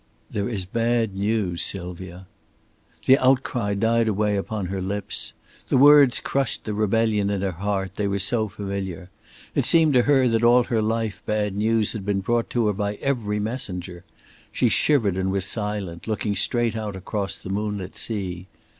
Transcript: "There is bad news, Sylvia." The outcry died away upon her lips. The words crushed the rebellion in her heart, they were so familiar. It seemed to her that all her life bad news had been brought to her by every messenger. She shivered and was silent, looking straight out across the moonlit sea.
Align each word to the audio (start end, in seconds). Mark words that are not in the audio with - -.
"There 0.31 0.49
is 0.49 0.65
bad 0.65 1.13
news, 1.15 1.61
Sylvia." 1.61 2.25
The 3.05 3.19
outcry 3.19 3.75
died 3.75 4.07
away 4.07 4.35
upon 4.35 4.65
her 4.65 4.81
lips. 4.81 5.33
The 5.67 5.77
words 5.77 6.19
crushed 6.19 6.63
the 6.63 6.73
rebellion 6.73 7.29
in 7.29 7.43
her 7.43 7.51
heart, 7.51 7.97
they 7.97 8.07
were 8.07 8.17
so 8.17 8.47
familiar. 8.47 9.11
It 9.53 9.63
seemed 9.63 9.93
to 9.93 10.01
her 10.01 10.27
that 10.27 10.43
all 10.43 10.63
her 10.63 10.81
life 10.81 11.21
bad 11.27 11.55
news 11.55 11.91
had 11.91 12.03
been 12.03 12.21
brought 12.21 12.49
to 12.49 12.65
her 12.65 12.73
by 12.73 12.95
every 12.95 13.39
messenger. 13.39 14.03
She 14.51 14.69
shivered 14.69 15.17
and 15.17 15.31
was 15.31 15.45
silent, 15.45 16.07
looking 16.07 16.35
straight 16.35 16.75
out 16.75 16.95
across 16.95 17.37
the 17.37 17.51
moonlit 17.51 17.95
sea. 17.95 18.47